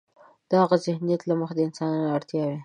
[0.49, 2.57] د هاغه ذهنیت له مخې د انسانانو اړتیاوې.